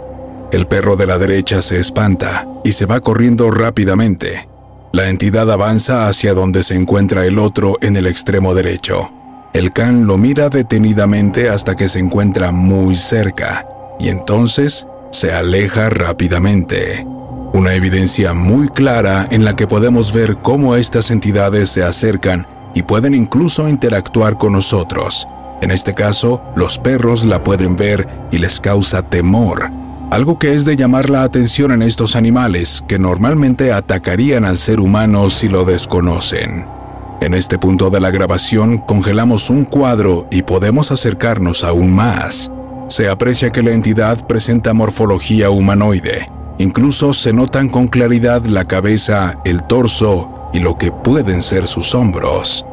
El 0.53 0.67
perro 0.67 0.95
de 0.95 1.07
la 1.07 1.17
derecha 1.17 1.63
se 1.63 1.79
espanta 1.79 2.47
y 2.63 2.73
se 2.73 2.85
va 2.85 2.99
corriendo 2.99 3.49
rápidamente. 3.49 4.47
La 4.91 5.09
entidad 5.09 5.49
avanza 5.49 6.07
hacia 6.07 6.35
donde 6.35 6.61
se 6.61 6.75
encuentra 6.75 7.25
el 7.25 7.39
otro 7.39 7.79
en 7.81 7.95
el 7.95 8.05
extremo 8.05 8.53
derecho. 8.53 9.09
El 9.53 9.73
can 9.73 10.05
lo 10.05 10.19
mira 10.19 10.49
detenidamente 10.49 11.49
hasta 11.49 11.75
que 11.75 11.89
se 11.89 11.97
encuentra 11.97 12.51
muy 12.51 12.95
cerca 12.95 13.65
y 13.99 14.09
entonces 14.09 14.85
se 15.09 15.33
aleja 15.33 15.89
rápidamente. 15.89 17.03
Una 17.53 17.73
evidencia 17.73 18.35
muy 18.35 18.69
clara 18.69 19.27
en 19.31 19.45
la 19.45 19.55
que 19.55 19.65
podemos 19.65 20.13
ver 20.13 20.37
cómo 20.43 20.75
estas 20.75 21.09
entidades 21.09 21.69
se 21.69 21.83
acercan 21.83 22.45
y 22.75 22.83
pueden 22.83 23.15
incluso 23.15 23.67
interactuar 23.67 24.37
con 24.37 24.53
nosotros. 24.53 25.27
En 25.61 25.71
este 25.71 25.95
caso, 25.95 26.43
los 26.55 26.77
perros 26.77 27.25
la 27.25 27.43
pueden 27.43 27.75
ver 27.75 28.07
y 28.29 28.37
les 28.37 28.59
causa 28.59 29.01
temor, 29.01 29.71
algo 30.13 30.37
que 30.37 30.53
es 30.53 30.63
de 30.63 30.75
llamar 30.75 31.09
la 31.09 31.23
atención 31.23 31.71
en 31.71 31.81
estos 31.81 32.15
animales 32.15 32.83
que 32.87 32.99
normalmente 32.99 33.73
atacarían 33.73 34.45
al 34.45 34.57
ser 34.57 34.79
humano 34.79 35.29
si 35.29 35.49
lo 35.49 35.65
desconocen. 35.65 36.65
En 37.19 37.33
este 37.33 37.57
punto 37.57 37.89
de 37.89 37.99
la 37.99 38.11
grabación 38.11 38.77
congelamos 38.77 39.49
un 39.49 39.65
cuadro 39.65 40.27
y 40.29 40.43
podemos 40.43 40.91
acercarnos 40.91 41.63
aún 41.63 41.91
más. 41.91 42.51
Se 42.89 43.09
aprecia 43.09 43.51
que 43.51 43.63
la 43.63 43.71
entidad 43.71 44.27
presenta 44.27 44.73
morfología 44.73 45.49
humanoide, 45.49 46.27
Incluso 46.59 47.13
se 47.13 47.33
notan 47.33 47.67
con 47.67 47.87
claridad 47.87 48.45
la 48.45 48.65
cabeza, 48.65 49.39
el 49.43 49.63
torso 49.63 50.49
y 50.53 50.59
lo 50.59 50.77
que 50.77 50.91
pueden 50.91 51.41
ser 51.41 51.65
sus 51.67 51.95
hombros. 51.95 52.65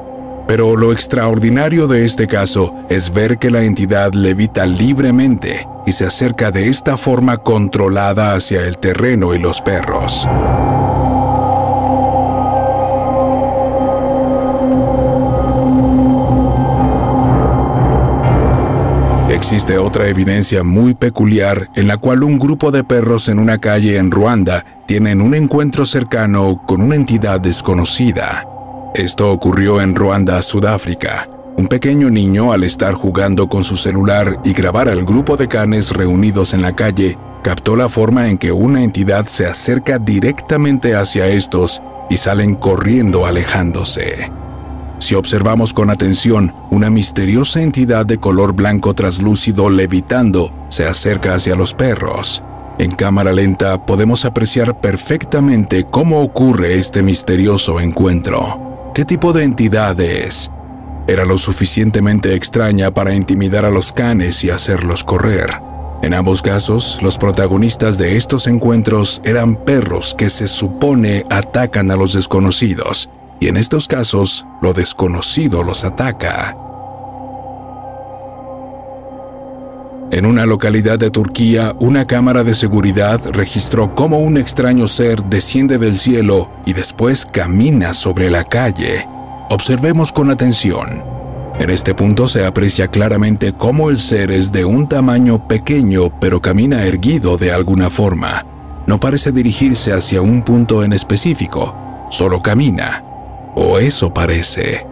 Pero 0.50 0.74
lo 0.74 0.92
extraordinario 0.92 1.86
de 1.86 2.04
este 2.04 2.26
caso 2.26 2.74
es 2.88 3.14
ver 3.14 3.38
que 3.38 3.50
la 3.50 3.62
entidad 3.62 4.14
levita 4.14 4.66
libremente 4.66 5.64
y 5.86 5.92
se 5.92 6.06
acerca 6.06 6.50
de 6.50 6.68
esta 6.68 6.96
forma 6.96 7.36
controlada 7.36 8.34
hacia 8.34 8.66
el 8.66 8.76
terreno 8.76 9.32
y 9.32 9.38
los 9.38 9.60
perros. 9.60 10.26
Existe 19.28 19.78
otra 19.78 20.08
evidencia 20.08 20.64
muy 20.64 20.94
peculiar 20.94 21.70
en 21.76 21.86
la 21.86 21.96
cual 21.96 22.24
un 22.24 22.40
grupo 22.40 22.72
de 22.72 22.82
perros 22.82 23.28
en 23.28 23.38
una 23.38 23.58
calle 23.58 23.98
en 23.98 24.10
Ruanda 24.10 24.64
tienen 24.88 25.22
un 25.22 25.36
encuentro 25.36 25.86
cercano 25.86 26.60
con 26.66 26.82
una 26.82 26.96
entidad 26.96 27.40
desconocida. 27.40 28.49
Esto 28.94 29.30
ocurrió 29.30 29.80
en 29.80 29.94
Ruanda, 29.94 30.42
Sudáfrica. 30.42 31.28
Un 31.56 31.68
pequeño 31.68 32.10
niño 32.10 32.52
al 32.52 32.64
estar 32.64 32.94
jugando 32.94 33.48
con 33.48 33.62
su 33.62 33.76
celular 33.76 34.40
y 34.44 34.52
grabar 34.52 34.88
al 34.88 35.04
grupo 35.04 35.36
de 35.36 35.46
canes 35.46 35.92
reunidos 35.92 36.54
en 36.54 36.62
la 36.62 36.74
calle, 36.74 37.16
captó 37.44 37.76
la 37.76 37.88
forma 37.88 38.28
en 38.28 38.36
que 38.36 38.50
una 38.50 38.82
entidad 38.82 39.26
se 39.28 39.46
acerca 39.46 40.00
directamente 40.00 40.96
hacia 40.96 41.28
estos 41.28 41.82
y 42.10 42.16
salen 42.16 42.56
corriendo 42.56 43.26
alejándose. 43.26 44.32
Si 44.98 45.14
observamos 45.14 45.72
con 45.72 45.88
atención, 45.90 46.52
una 46.70 46.90
misteriosa 46.90 47.62
entidad 47.62 48.06
de 48.06 48.18
color 48.18 48.54
blanco 48.54 48.94
traslúcido 48.94 49.70
levitando 49.70 50.52
se 50.68 50.86
acerca 50.86 51.34
hacia 51.34 51.54
los 51.54 51.74
perros. 51.74 52.42
En 52.78 52.90
cámara 52.90 53.32
lenta 53.32 53.86
podemos 53.86 54.24
apreciar 54.24 54.80
perfectamente 54.80 55.86
cómo 55.88 56.22
ocurre 56.22 56.74
este 56.74 57.02
misterioso 57.02 57.78
encuentro. 57.78 58.69
¿Qué 58.92 59.04
tipo 59.04 59.32
de 59.32 59.44
entidad 59.44 60.00
es? 60.00 60.50
Era 61.06 61.24
lo 61.24 61.38
suficientemente 61.38 62.34
extraña 62.34 62.90
para 62.90 63.14
intimidar 63.14 63.64
a 63.64 63.70
los 63.70 63.92
canes 63.92 64.42
y 64.42 64.50
hacerlos 64.50 65.04
correr. 65.04 65.60
En 66.02 66.12
ambos 66.12 66.42
casos, 66.42 66.98
los 67.00 67.16
protagonistas 67.16 67.98
de 67.98 68.16
estos 68.16 68.48
encuentros 68.48 69.22
eran 69.24 69.54
perros 69.54 70.14
que 70.18 70.28
se 70.28 70.48
supone 70.48 71.24
atacan 71.30 71.90
a 71.92 71.96
los 71.96 72.14
desconocidos 72.14 73.10
y 73.38 73.46
en 73.46 73.56
estos 73.56 73.86
casos 73.86 74.44
lo 74.60 74.72
desconocido 74.72 75.62
los 75.62 75.84
ataca. 75.84 76.69
En 80.12 80.26
una 80.26 80.44
localidad 80.44 80.98
de 80.98 81.12
Turquía, 81.12 81.76
una 81.78 82.04
cámara 82.04 82.42
de 82.42 82.56
seguridad 82.56 83.20
registró 83.32 83.94
cómo 83.94 84.18
un 84.18 84.38
extraño 84.38 84.88
ser 84.88 85.22
desciende 85.22 85.78
del 85.78 85.98
cielo 85.98 86.50
y 86.66 86.72
después 86.72 87.24
camina 87.26 87.94
sobre 87.94 88.28
la 88.28 88.42
calle. 88.42 89.06
Observemos 89.50 90.10
con 90.10 90.30
atención. 90.30 91.04
En 91.60 91.70
este 91.70 91.94
punto 91.94 92.26
se 92.26 92.44
aprecia 92.44 92.88
claramente 92.88 93.52
cómo 93.52 93.88
el 93.88 94.00
ser 94.00 94.32
es 94.32 94.50
de 94.50 94.64
un 94.64 94.88
tamaño 94.88 95.46
pequeño 95.46 96.10
pero 96.18 96.42
camina 96.42 96.84
erguido 96.84 97.36
de 97.36 97.52
alguna 97.52 97.88
forma. 97.88 98.44
No 98.86 98.98
parece 98.98 99.30
dirigirse 99.30 99.92
hacia 99.92 100.22
un 100.22 100.42
punto 100.42 100.82
en 100.82 100.92
específico, 100.92 102.08
solo 102.10 102.42
camina. 102.42 103.04
O 103.54 103.78
eso 103.78 104.12
parece. 104.12 104.86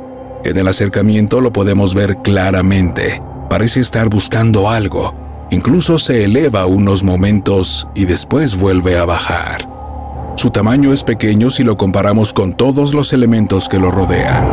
En 0.44 0.56
el 0.56 0.68
acercamiento 0.68 1.40
lo 1.40 1.52
podemos 1.52 1.92
ver 1.94 2.18
claramente. 2.18 3.20
Parece 3.48 3.80
estar 3.80 4.08
buscando 4.10 4.68
algo. 4.68 5.14
Incluso 5.50 5.96
se 5.96 6.24
eleva 6.24 6.66
unos 6.66 7.02
momentos 7.02 7.88
y 7.94 8.04
después 8.04 8.56
vuelve 8.56 8.98
a 8.98 9.06
bajar. 9.06 9.66
Su 10.36 10.50
tamaño 10.50 10.92
es 10.92 11.02
pequeño 11.02 11.48
si 11.50 11.64
lo 11.64 11.76
comparamos 11.78 12.34
con 12.34 12.52
todos 12.52 12.92
los 12.92 13.12
elementos 13.14 13.68
que 13.68 13.78
lo 13.78 13.90
rodean. 13.90 14.46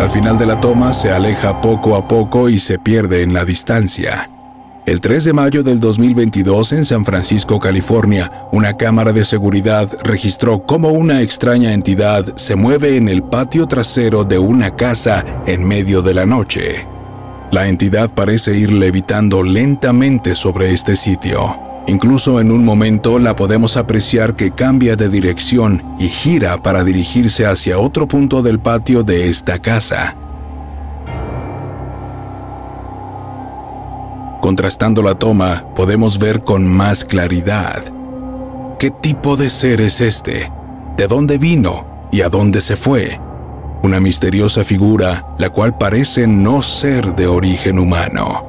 Al 0.00 0.10
final 0.10 0.38
de 0.38 0.46
la 0.46 0.60
toma 0.60 0.92
se 0.92 1.10
aleja 1.10 1.60
poco 1.60 1.96
a 1.96 2.06
poco 2.06 2.48
y 2.48 2.58
se 2.58 2.78
pierde 2.78 3.22
en 3.22 3.34
la 3.34 3.44
distancia. 3.44 4.30
El 4.88 5.02
3 5.02 5.22
de 5.22 5.32
mayo 5.34 5.62
del 5.62 5.80
2022 5.80 6.72
en 6.72 6.86
San 6.86 7.04
Francisco, 7.04 7.60
California, 7.60 8.48
una 8.52 8.78
cámara 8.78 9.12
de 9.12 9.26
seguridad 9.26 9.86
registró 10.02 10.64
cómo 10.64 10.92
una 10.92 11.20
extraña 11.20 11.74
entidad 11.74 12.24
se 12.36 12.56
mueve 12.56 12.96
en 12.96 13.10
el 13.10 13.22
patio 13.22 13.68
trasero 13.68 14.24
de 14.24 14.38
una 14.38 14.76
casa 14.76 15.42
en 15.46 15.62
medio 15.62 16.00
de 16.00 16.14
la 16.14 16.24
noche. 16.24 16.86
La 17.50 17.68
entidad 17.68 18.08
parece 18.14 18.56
ir 18.56 18.72
levitando 18.72 19.42
lentamente 19.42 20.34
sobre 20.34 20.72
este 20.72 20.96
sitio. 20.96 21.60
Incluso 21.86 22.40
en 22.40 22.50
un 22.50 22.64
momento 22.64 23.18
la 23.18 23.36
podemos 23.36 23.76
apreciar 23.76 24.36
que 24.36 24.52
cambia 24.52 24.96
de 24.96 25.10
dirección 25.10 25.82
y 25.98 26.08
gira 26.08 26.62
para 26.62 26.82
dirigirse 26.82 27.44
hacia 27.44 27.78
otro 27.78 28.08
punto 28.08 28.40
del 28.40 28.58
patio 28.58 29.02
de 29.02 29.28
esta 29.28 29.58
casa. 29.58 30.16
Contrastando 34.40 35.02
la 35.02 35.16
toma, 35.16 35.64
podemos 35.74 36.18
ver 36.18 36.44
con 36.44 36.64
más 36.64 37.04
claridad. 37.04 37.82
¿Qué 38.78 38.92
tipo 38.92 39.36
de 39.36 39.50
ser 39.50 39.80
es 39.80 40.00
este? 40.00 40.52
¿De 40.96 41.08
dónde 41.08 41.38
vino? 41.38 41.84
¿Y 42.12 42.20
a 42.20 42.28
dónde 42.28 42.60
se 42.60 42.76
fue? 42.76 43.20
Una 43.82 43.98
misteriosa 43.98 44.62
figura, 44.62 45.34
la 45.38 45.50
cual 45.50 45.76
parece 45.76 46.28
no 46.28 46.62
ser 46.62 47.16
de 47.16 47.26
origen 47.26 47.80
humano. 47.80 48.44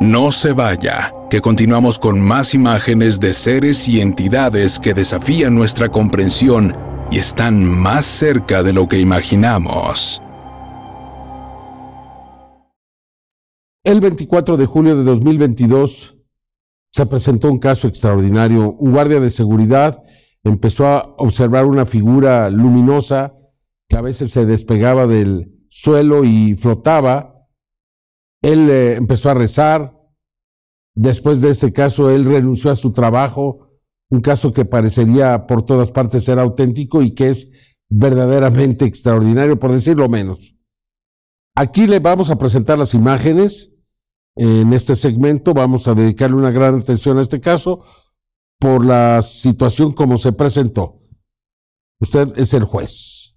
No 0.00 0.32
se 0.32 0.52
vaya, 0.52 1.12
que 1.30 1.40
continuamos 1.40 2.00
con 2.00 2.20
más 2.20 2.52
imágenes 2.52 3.20
de 3.20 3.32
seres 3.32 3.88
y 3.88 4.00
entidades 4.00 4.80
que 4.80 4.92
desafían 4.92 5.54
nuestra 5.54 5.88
comprensión 5.88 6.85
y 7.10 7.18
están 7.18 7.64
más 7.64 8.04
cerca 8.04 8.62
de 8.62 8.72
lo 8.72 8.88
que 8.88 8.98
imaginamos. 8.98 10.22
El 13.84 14.00
24 14.00 14.56
de 14.56 14.66
julio 14.66 14.96
de 14.96 15.04
2022 15.04 16.18
se 16.90 17.06
presentó 17.06 17.50
un 17.50 17.58
caso 17.58 17.88
extraordinario. 17.88 18.72
Un 18.72 18.92
guardia 18.92 19.20
de 19.20 19.30
seguridad 19.30 20.02
empezó 20.42 20.86
a 20.86 21.14
observar 21.18 21.66
una 21.66 21.86
figura 21.86 22.50
luminosa 22.50 23.34
que 23.88 23.96
a 23.96 24.00
veces 24.00 24.32
se 24.32 24.46
despegaba 24.46 25.06
del 25.06 25.52
suelo 25.68 26.24
y 26.24 26.54
flotaba 26.56 27.36
él 28.46 28.70
eh, 28.70 28.94
empezó 28.94 29.30
a 29.30 29.34
rezar. 29.34 29.92
Después 30.94 31.40
de 31.40 31.50
este 31.50 31.72
caso, 31.72 32.10
él 32.10 32.24
renunció 32.24 32.70
a 32.70 32.76
su 32.76 32.92
trabajo, 32.92 33.65
un 34.10 34.20
caso 34.20 34.52
que 34.52 34.64
parecería 34.64 35.46
por 35.46 35.62
todas 35.62 35.90
partes 35.90 36.24
ser 36.24 36.38
auténtico 36.38 37.02
y 37.02 37.14
que 37.14 37.30
es 37.30 37.76
verdaderamente 37.88 38.84
extraordinario, 38.84 39.58
por 39.58 39.72
decirlo 39.72 40.08
menos. 40.08 40.54
Aquí 41.54 41.86
le 41.86 42.00
vamos 42.00 42.30
a 42.30 42.36
presentar 42.36 42.78
las 42.78 42.94
imágenes. 42.94 43.72
En 44.36 44.72
este 44.72 44.94
segmento 44.94 45.54
vamos 45.54 45.88
a 45.88 45.94
dedicarle 45.94 46.36
una 46.36 46.50
gran 46.50 46.74
atención 46.76 47.18
a 47.18 47.22
este 47.22 47.40
caso 47.40 47.82
por 48.58 48.84
la 48.84 49.22
situación 49.22 49.92
como 49.92 50.18
se 50.18 50.32
presentó. 50.32 50.98
Usted 52.00 52.38
es 52.38 52.52
el 52.52 52.64
juez. 52.64 53.36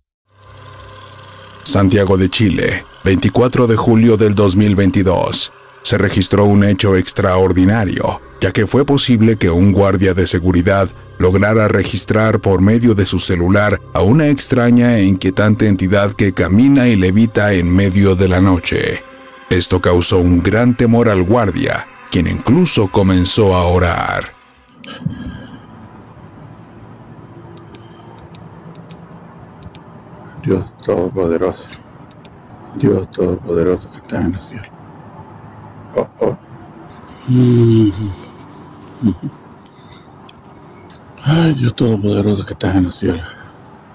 Santiago 1.64 2.18
de 2.18 2.30
Chile, 2.30 2.84
24 3.04 3.68
de 3.68 3.78
julio 3.78 4.18
del 4.18 4.36
2022, 4.36 5.54
se 5.84 5.98
registró 5.98 6.46
un 6.46 6.64
hecho 6.64 6.96
extraordinario, 6.96 8.20
ya 8.42 8.52
que 8.52 8.68
fue 8.68 8.86
posible 8.86 9.38
que 9.38 9.50
un 9.50 9.72
guardia 9.72 10.14
de 10.14 10.28
seguridad 10.28 10.90
lograra 11.18 11.68
registrar 11.68 12.40
por 12.40 12.62
medio 12.62 12.96
de 12.96 13.06
su 13.06 13.20
celular 13.20 13.82
a 13.94 14.02
una 14.02 14.30
extraña 14.30 14.98
e 14.98 15.04
inquietante 15.04 15.68
entidad 15.68 16.14
que 16.14 16.34
camina 16.34 16.88
y 16.88 16.96
levita 16.96 17.54
en 17.54 17.70
medio 17.70 18.16
de 18.16 18.30
la 18.30 18.40
noche. 18.40 19.04
Esto 19.50 19.82
causó 19.82 20.20
un 20.20 20.42
gran 20.42 20.78
temor 20.78 21.10
al 21.10 21.24
guardia, 21.24 21.86
quien 22.12 22.28
incluso 22.28 22.88
comenzó 22.88 23.56
a 23.56 23.66
orar. 23.66 24.34
Dios 30.44 30.74
Todopoderoso 30.78 31.80
Dios 32.80 33.12
Todopoderoso 33.12 33.92
que 33.92 33.98
está 33.98 34.22
en 34.22 34.34
los 34.34 34.46
cielos. 34.46 34.70
Oh, 35.96 36.08
oh. 36.22 36.49
Ay, 41.24 41.54
Dios 41.54 41.76
Todopoderoso 41.76 42.46
que 42.46 42.54
estás 42.54 42.76
en 42.76 42.86
los 42.86 42.96
cielos. 42.96 43.24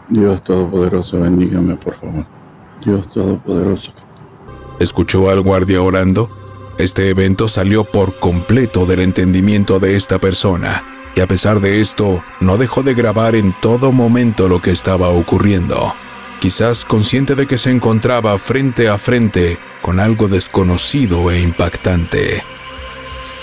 Dios 0.08 0.42
Todopoderoso, 0.42 1.20
bendígame 1.20 1.76
por 1.76 1.94
favor. 1.94 2.26
Dios 2.84 3.12
Todopoderoso. 3.12 3.92
¿Escuchó 4.78 5.30
al 5.30 5.40
guardia 5.40 5.82
orando? 5.82 6.30
Este 6.78 7.08
evento 7.08 7.48
salió 7.48 7.84
por 7.84 8.18
completo 8.18 8.86
del 8.86 9.00
entendimiento 9.00 9.80
de 9.80 9.96
esta 9.96 10.18
persona, 10.18 10.84
y 11.14 11.20
a 11.20 11.26
pesar 11.26 11.60
de 11.60 11.80
esto, 11.80 12.22
no 12.40 12.56
dejó 12.56 12.82
de 12.82 12.94
grabar 12.94 13.34
en 13.34 13.54
todo 13.60 13.92
momento 13.92 14.48
lo 14.48 14.60
que 14.60 14.70
estaba 14.70 15.08
ocurriendo 15.08 15.94
quizás 16.44 16.84
consciente 16.84 17.34
de 17.36 17.46
que 17.46 17.56
se 17.56 17.70
encontraba 17.70 18.36
frente 18.36 18.86
a 18.90 18.98
frente 18.98 19.58
con 19.80 19.98
algo 19.98 20.28
desconocido 20.28 21.30
e 21.30 21.40
impactante. 21.40 22.42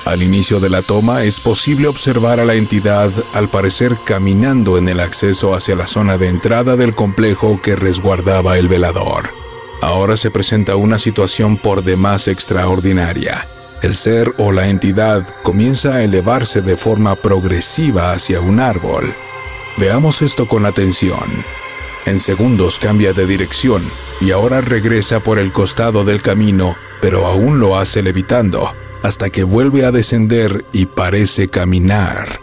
Al 0.06 0.24
inicio 0.24 0.60
de 0.60 0.70
la 0.70 0.82
toma 0.82 1.24
es 1.24 1.40
posible 1.40 1.88
observar 1.88 2.40
a 2.40 2.46
la 2.46 2.56
entidad 2.56 3.12
al 3.34 3.50
parecer 3.50 3.98
caminando 4.04 4.78
en 4.78 4.90
el 4.90 5.00
acceso 5.00 5.54
hacia 5.54 5.76
la 5.76 5.86
zona 5.86 6.18
de 6.18 6.28
entrada 6.28 6.76
del 6.76 6.96
complejo 6.96 7.62
que 7.62 7.76
resguardaba 7.76 8.58
el 8.58 8.68
velador. 8.68 9.30
Ahora 9.82 10.18
se 10.18 10.32
presenta 10.32 10.76
una 10.76 10.98
situación 10.98 11.58
por 11.58 11.84
demás 11.84 12.28
extraordinaria. 12.28 13.48
El 13.84 13.96
ser 13.96 14.34
o 14.38 14.52
la 14.52 14.68
entidad 14.70 15.28
comienza 15.44 15.96
a 15.96 16.04
elevarse 16.04 16.62
de 16.62 16.78
forma 16.78 17.16
progresiva 17.16 18.12
hacia 18.12 18.42
un 18.42 18.60
árbol. 18.60 19.16
Veamos 19.78 20.22
esto 20.22 20.48
con 20.48 20.66
atención. 20.66 21.46
En 22.06 22.20
segundos 22.20 22.80
cambia 22.80 23.14
de 23.14 23.28
dirección 23.28 23.84
y 24.20 24.32
ahora 24.32 24.62
regresa 24.62 25.20
por 25.20 25.38
el 25.38 25.52
costado 25.52 26.04
del 26.04 26.22
camino, 26.24 26.76
pero 27.02 27.28
aún 27.28 27.60
lo 27.60 27.78
hace 27.78 28.02
levitando, 28.02 28.74
hasta 29.04 29.30
que 29.30 29.44
vuelve 29.44 29.86
a 29.86 29.92
descender 29.92 30.66
y 30.72 30.86
parece 30.86 31.50
caminar. 31.50 32.40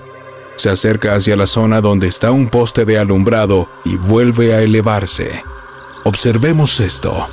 Se 0.56 0.70
acerca 0.70 1.14
hacia 1.14 1.36
la 1.36 1.46
zona 1.46 1.80
donde 1.80 2.08
está 2.08 2.32
un 2.32 2.48
poste 2.48 2.84
de 2.84 2.98
alumbrado 2.98 3.68
y 3.84 3.96
vuelve 3.96 4.54
a 4.54 4.62
elevarse. 4.62 5.44
Observemos 6.04 6.80
esto. 6.80 7.28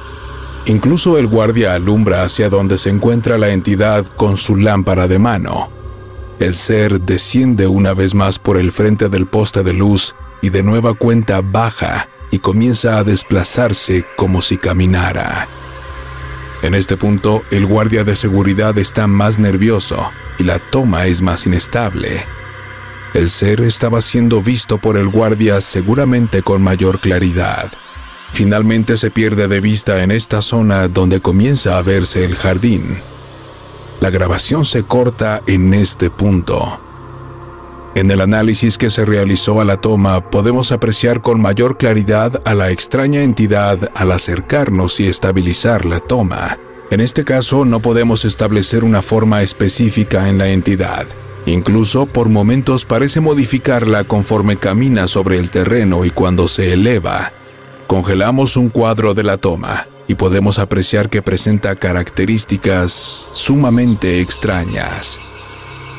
Incluso 0.67 1.17
el 1.17 1.27
guardia 1.27 1.73
alumbra 1.73 2.23
hacia 2.23 2.49
donde 2.49 2.77
se 2.77 2.89
encuentra 2.89 3.37
la 3.37 3.49
entidad 3.49 4.05
con 4.15 4.37
su 4.37 4.57
lámpara 4.57 5.07
de 5.07 5.19
mano. 5.19 5.69
El 6.39 6.53
ser 6.53 7.01
desciende 7.01 7.67
una 7.67 7.93
vez 7.93 8.13
más 8.13 8.39
por 8.39 8.57
el 8.57 8.71
frente 8.71 9.09
del 9.09 9.25
poste 9.25 9.63
de 9.63 9.73
luz 9.73 10.15
y 10.41 10.49
de 10.49 10.63
nueva 10.63 10.93
cuenta 10.93 11.41
baja 11.41 12.09
y 12.29 12.39
comienza 12.39 12.97
a 12.97 13.03
desplazarse 13.03 14.05
como 14.17 14.41
si 14.41 14.57
caminara. 14.57 15.47
En 16.65 16.73
este 16.73 16.97
punto, 16.97 17.43
el 17.51 17.67
guardia 17.67 18.03
de 18.03 18.15
seguridad 18.15 18.75
está 18.79 19.05
más 19.05 19.37
nervioso 19.37 20.11
y 20.39 20.43
la 20.45 20.57
toma 20.57 21.05
es 21.05 21.21
más 21.21 21.45
inestable. 21.45 22.25
El 23.13 23.29
ser 23.29 23.61
estaba 23.61 24.01
siendo 24.01 24.41
visto 24.41 24.79
por 24.79 24.97
el 24.97 25.07
guardia 25.09 25.61
seguramente 25.61 26.41
con 26.41 26.63
mayor 26.63 27.01
claridad. 27.01 27.71
Finalmente 28.31 28.97
se 28.97 29.11
pierde 29.11 29.47
de 29.47 29.61
vista 29.61 30.01
en 30.01 30.09
esta 30.09 30.41
zona 30.41 30.87
donde 30.87 31.21
comienza 31.21 31.77
a 31.77 31.83
verse 31.83 32.25
el 32.25 32.35
jardín. 32.35 32.97
La 34.01 34.09
grabación 34.09 34.65
se 34.65 34.81
corta 34.81 35.43
en 35.45 35.71
este 35.75 36.09
punto. 36.09 36.79
En 37.95 38.11
el 38.11 38.19
análisis 38.19 38.77
que 38.77 38.89
se 38.89 39.05
realizó 39.05 39.61
a 39.61 39.65
la 39.65 39.77
toma 39.77 40.29
podemos 40.29 40.73
apreciar 40.73 41.21
con 41.21 41.39
mayor 41.39 41.77
claridad 41.77 42.41
a 42.43 42.53
la 42.53 42.69
extraña 42.69 43.23
entidad 43.23 43.89
al 43.93 44.11
acercarnos 44.11 44.99
y 44.99 45.07
estabilizar 45.07 45.85
la 45.85 46.01
toma. 46.01 46.59
En 46.91 46.99
este 46.99 47.23
caso 47.23 47.63
no 47.63 47.79
podemos 47.79 48.25
establecer 48.25 48.83
una 48.83 49.01
forma 49.01 49.43
específica 49.43 50.27
en 50.27 50.37
la 50.37 50.49
entidad. 50.49 51.05
Incluso 51.45 52.05
por 52.05 52.27
momentos 52.27 52.83
parece 52.83 53.21
modificarla 53.21 54.03
conforme 54.03 54.57
camina 54.57 55.07
sobre 55.07 55.37
el 55.37 55.49
terreno 55.49 56.03
y 56.03 56.09
cuando 56.09 56.49
se 56.49 56.73
eleva. 56.73 57.31
Congelamos 57.87 58.57
un 58.57 58.67
cuadro 58.67 59.13
de 59.13 59.23
la 59.23 59.37
toma 59.37 59.87
y 60.05 60.15
podemos 60.15 60.59
apreciar 60.59 61.09
que 61.09 61.21
presenta 61.21 61.77
características 61.77 63.29
sumamente 63.31 64.19
extrañas. 64.19 65.17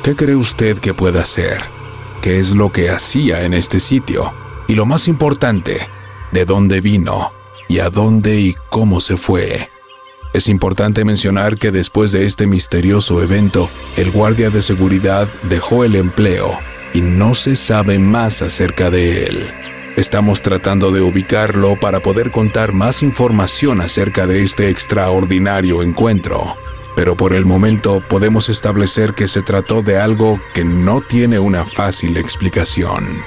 ¿Qué 0.03 0.15
cree 0.15 0.37
usted 0.37 0.77
que 0.77 0.93
pueda 0.93 1.25
ser? 1.25 1.76
Qué 2.23 2.39
es 2.39 2.55
lo 2.55 2.73
que 2.73 2.91
hacía 2.91 3.43
en 3.43 3.55
este 3.55 3.81
sitio 3.81 4.33
y 4.69 4.75
lo 4.75 4.87
más 4.87 5.09
importante, 5.09 5.89
de 6.33 6.45
dónde 6.45 6.81
vino 6.81 7.33
y 7.69 7.79
a 7.79 7.91
dónde 7.91 8.41
y 8.41 8.57
cómo 8.71 9.01
se 9.01 9.17
fue. 9.17 9.71
Es 10.33 10.49
importante 10.49 11.05
mencionar 11.05 11.57
que 11.57 11.71
después 11.71 12.13
de 12.13 12.27
este 12.27 12.47
misterioso 12.47 13.23
evento, 13.23 13.71
el 13.97 14.11
guardia 14.11 14.51
de 14.51 14.61
seguridad 14.61 15.29
dejó 15.45 15.85
el 15.85 15.97
empleo 15.97 16.59
y 16.93 17.01
no 17.01 17.35
se 17.35 17.57
sabe 17.57 17.99
más 17.99 18.43
acerca 18.43 18.91
de 18.91 19.27
él. 19.27 19.43
Estamos 19.97 20.43
tratando 20.43 20.91
de 20.91 21.01
ubicarlo 21.01 21.81
para 21.81 22.01
poder 22.01 22.31
contar 22.31 22.73
más 22.73 23.03
información 23.03 23.81
acerca 23.81 24.27
de 24.27 24.43
este 24.43 24.69
extraordinario 24.69 25.83
encuentro 25.83 26.57
pero 26.97 27.15
por 27.15 27.35
el 27.35 27.45
momento 27.45 28.01
podemos 28.01 28.49
establecer 28.49 29.13
que 29.13 29.29
se 29.29 29.43
trató 29.43 29.83
de 29.83 29.99
algo 29.99 30.41
que 30.55 30.65
no 30.65 31.03
tiene 31.03 31.39
una 31.39 31.65
fácil 31.65 32.17
explicación. 32.17 33.23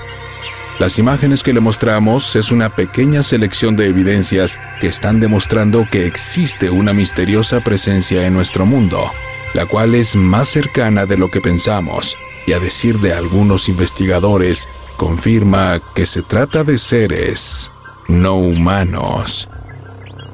Las 0.79 0.97
imágenes 0.97 1.43
que 1.43 1.53
le 1.53 1.59
mostramos 1.59 2.35
es 2.35 2.51
una 2.51 2.69
pequeña 2.75 3.21
selección 3.21 3.75
de 3.75 3.87
evidencias 3.87 4.59
que 4.81 4.87
están 4.87 5.19
demostrando 5.19 5.87
que 5.89 6.07
existe 6.07 6.69
una 6.69 6.93
misteriosa 6.93 7.59
presencia 7.59 8.25
en 8.25 8.33
nuestro 8.33 8.65
mundo, 8.65 9.11
la 9.53 9.65
cual 9.67 9.93
es 9.93 10.15
más 10.15 10.47
cercana 10.47 11.05
de 11.05 11.17
lo 11.17 11.29
que 11.29 11.41
pensamos, 11.41 12.17
y 12.47 12.53
a 12.53 12.59
decir 12.59 12.99
de 12.99 13.13
algunos 13.13 13.69
investigadores, 13.69 14.67
confirma 14.97 15.79
que 15.93 16.05
se 16.05 16.23
trata 16.23 16.63
de 16.63 16.77
seres 16.77 17.71
no 18.07 18.35
humanos. 18.35 19.47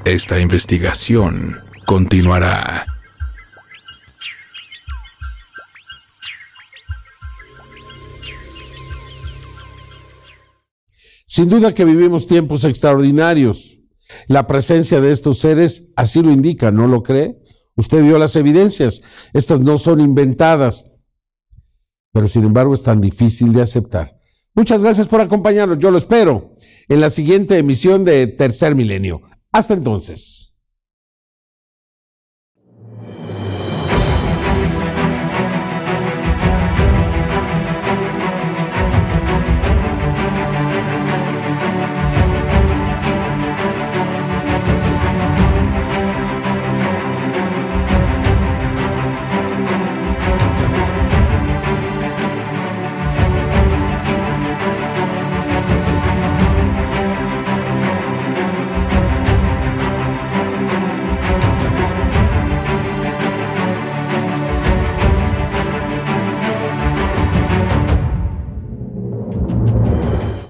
Esta 0.05 0.39
investigación 0.39 1.55
continuará. 1.85 2.94
Sin 11.25 11.49
duda 11.49 11.73
que 11.73 11.85
vivimos 11.85 12.27
tiempos 12.27 12.63
extraordinarios. 12.65 13.81
La 14.27 14.47
presencia 14.47 15.01
de 15.01 15.11
estos 15.11 15.39
seres 15.39 15.89
así 15.95 16.21
lo 16.21 16.31
indica, 16.31 16.71
¿no 16.71 16.87
lo 16.87 17.01
cree? 17.01 17.41
Usted 17.75 18.03
vio 18.03 18.17
las 18.17 18.35
evidencias. 18.35 19.01
Estas 19.33 19.61
no 19.61 19.77
son 19.77 19.99
inventadas, 19.99 20.95
pero 22.13 22.27
sin 22.29 22.43
embargo 22.43 22.73
es 22.73 22.83
tan 22.83 23.01
difícil 23.01 23.51
de 23.51 23.61
aceptar. 23.61 24.19
Muchas 24.53 24.83
gracias 24.83 25.07
por 25.07 25.19
acompañarnos. 25.19 25.79
Yo 25.79 25.91
lo 25.91 25.97
espero 25.97 26.53
en 26.87 27.01
la 27.01 27.09
siguiente 27.09 27.57
emisión 27.57 28.05
de 28.05 28.27
Tercer 28.27 28.75
Milenio. 28.75 29.21
Hasta 29.51 29.73
entonces. 29.73 30.54